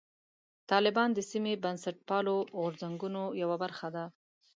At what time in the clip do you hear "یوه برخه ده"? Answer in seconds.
3.41-4.05